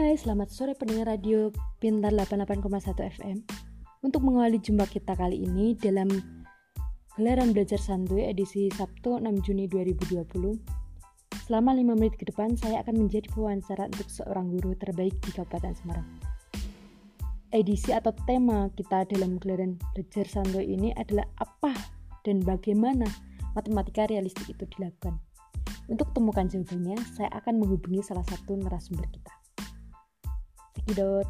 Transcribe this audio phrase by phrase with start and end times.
[0.00, 3.44] Hai, selamat sore pendengar radio Pintar 88,1 FM.
[4.00, 6.08] Untuk mengawali jumpa kita kali ini dalam
[7.20, 10.24] gelaran belajar santuy edisi Sabtu 6 Juni 2020.
[11.44, 15.76] Selama 5 menit ke depan, saya akan menjadi pewawancara untuk seorang guru terbaik di Kabupaten
[15.76, 16.08] Semarang.
[17.52, 21.76] Edisi atau tema kita dalam gelaran belajar santuy ini adalah apa
[22.24, 23.04] dan bagaimana
[23.52, 25.20] matematika realistik itu dilakukan.
[25.92, 29.39] Untuk temukan jawabannya, saya akan menghubungi salah satu narasumber kita.
[30.80, 31.28] Cekidot.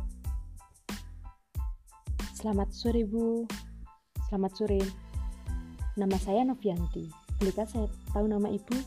[2.39, 3.43] Selamat sore Bu.
[4.31, 4.79] Selamat sore.
[5.99, 7.11] Nama saya Novianti.
[7.35, 8.79] Bolehkah saya tahu nama Ibu?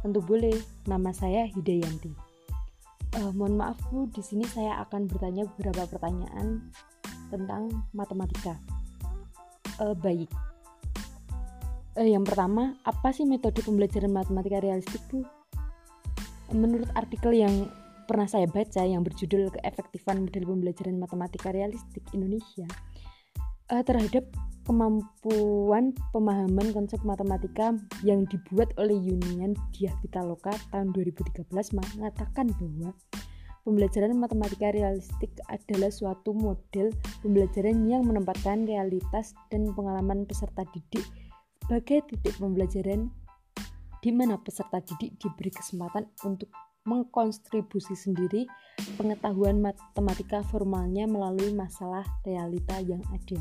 [0.00, 0.56] Tentu boleh.
[0.88, 2.16] Nama saya Hidayanti.
[3.20, 6.72] Uh, mohon maaf Bu, di sini saya akan bertanya beberapa pertanyaan
[7.28, 8.56] tentang matematika.
[9.76, 10.32] Uh, baik.
[12.00, 15.28] Uh, yang pertama, apa sih metode pembelajaran matematika realistik Bu?
[16.56, 17.68] Menurut artikel yang
[18.10, 22.66] pernah saya baca yang berjudul keefektifan model pembelajaran matematika realistik Indonesia
[23.70, 24.26] uh, terhadap
[24.66, 27.70] kemampuan pemahaman konsep matematika
[28.02, 32.90] yang dibuat oleh Union Diah Pitaloka tahun 2013 mengatakan bahwa
[33.62, 36.90] pembelajaran matematika realistik adalah suatu model
[37.22, 41.06] pembelajaran yang menempatkan realitas dan pengalaman peserta didik
[41.62, 43.06] sebagai titik pembelajaran
[44.02, 46.50] di mana peserta didik diberi kesempatan untuk
[46.88, 48.48] mengkontribusi sendiri
[48.96, 53.40] pengetahuan matematika formalnya melalui masalah realita yang ada.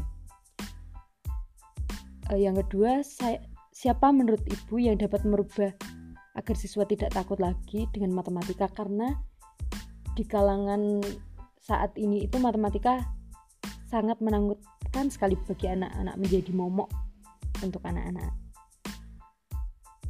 [2.30, 3.40] E, yang kedua, saya,
[3.72, 5.72] siapa menurut Ibu yang dapat merubah
[6.36, 9.16] agar siswa tidak takut lagi dengan matematika karena
[10.16, 11.00] di kalangan
[11.64, 13.08] saat ini itu matematika
[13.88, 16.92] sangat menakutkan sekali bagi anak-anak menjadi momok
[17.64, 18.36] untuk anak-anak.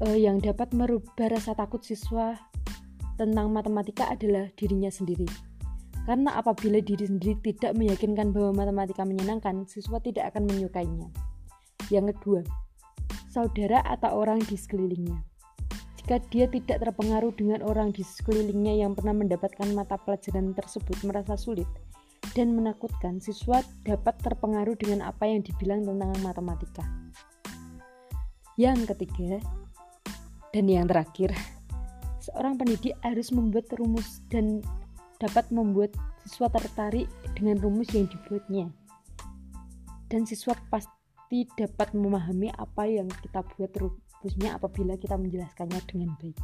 [0.02, 2.35] E, yang dapat merubah rasa takut siswa
[3.20, 5.28] tentang matematika adalah dirinya sendiri.
[6.07, 11.12] Karena apabila diri sendiri tidak meyakinkan bahwa matematika menyenangkan, siswa tidak akan menyukainya.
[11.91, 12.41] Yang kedua,
[13.28, 15.19] saudara atau orang di sekelilingnya.
[16.02, 21.38] Jika dia tidak terpengaruh dengan orang di sekelilingnya yang pernah mendapatkan mata pelajaran tersebut merasa
[21.38, 21.68] sulit
[22.34, 26.81] dan menakutkan, siswa dapat terpengaruh dengan apa yang dibilang tentang matematika.
[28.58, 29.38] Yang ketiga,
[30.50, 31.38] dan yang terakhir,
[32.29, 34.62] seorang pendidik harus membuat rumus dan
[35.17, 38.69] dapat membuat siswa tertarik dengan rumus yang dibuatnya.
[40.06, 46.38] Dan siswa pasti dapat memahami apa yang kita buat rumusnya apabila kita menjelaskannya dengan baik.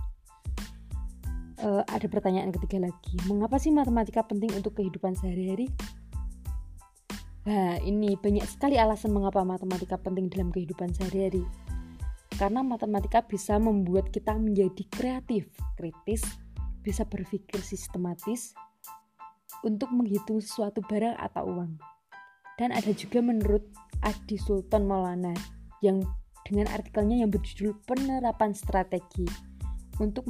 [1.56, 5.72] Uh, ada pertanyaan ketiga lagi, mengapa sih matematika penting untuk kehidupan sehari-hari?
[7.46, 11.46] Nah, ini banyak sekali alasan mengapa matematika penting dalam kehidupan sehari-hari
[12.36, 15.48] karena matematika bisa membuat kita menjadi kreatif,
[15.80, 16.24] kritis,
[16.84, 18.52] bisa berpikir sistematis
[19.64, 21.80] untuk menghitung sesuatu barang atau uang.
[22.56, 23.64] Dan ada juga menurut
[24.04, 25.34] Adi Sultan Maulana
[25.84, 26.04] yang
[26.46, 29.26] dengan artikelnya yang berjudul penerapan strategi
[29.98, 30.28] untuk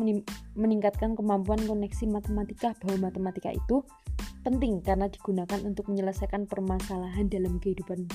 [0.53, 3.81] meningkatkan kemampuan koneksi matematika bahwa matematika itu
[4.45, 8.05] penting karena digunakan untuk menyelesaikan permasalahan dalam kehidupan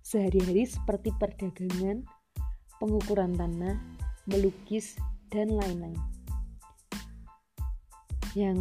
[0.00, 2.04] sehari-hari seperti perdagangan,
[2.78, 3.78] pengukuran tanah,
[4.26, 4.98] melukis,
[5.30, 5.98] dan lain-lain.
[8.34, 8.58] Yang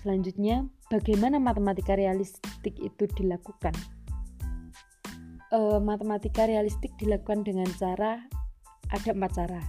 [0.00, 3.72] selanjutnya, bagaimana matematika realistik itu dilakukan?
[5.52, 8.24] E, matematika realistik dilakukan dengan cara
[8.88, 9.60] ada empat cara.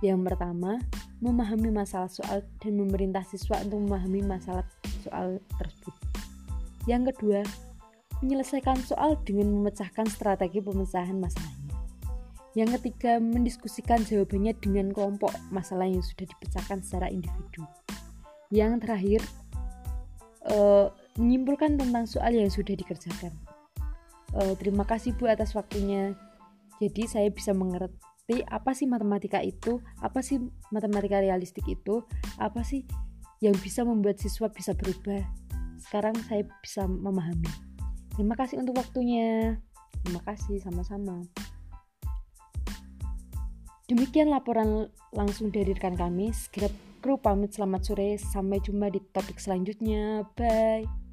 [0.00, 0.80] Yang pertama,
[1.20, 4.64] memahami masalah soal dan memerintah siswa untuk memahami masalah
[5.04, 5.92] soal tersebut.
[6.88, 7.40] Yang kedua,
[8.24, 11.59] menyelesaikan soal dengan memecahkan strategi pemecahan masalah.
[12.58, 17.62] Yang ketiga, mendiskusikan jawabannya dengan kelompok masalah yang sudah dipecahkan secara individu.
[18.50, 19.20] Yang terakhir,
[20.50, 23.30] uh, menyimpulkan tentang soal yang sudah dikerjakan.
[24.34, 26.14] Uh, terima kasih Bu atas waktunya.
[26.82, 30.42] Jadi saya bisa mengerti apa sih matematika itu, apa sih
[30.74, 32.02] matematika realistik itu,
[32.38, 32.82] apa sih
[33.44, 35.22] yang bisa membuat siswa bisa berubah.
[35.80, 37.48] Sekarang saya bisa memahami.
[38.14, 39.56] Terima kasih untuk waktunya.
[40.04, 41.24] Terima kasih sama-sama.
[43.90, 46.30] Demikian laporan langsung dari rekan kami.
[46.30, 46.70] Segera
[47.02, 48.14] kru pamit selamat sore.
[48.22, 50.22] Sampai jumpa di topik selanjutnya.
[50.38, 51.09] Bye.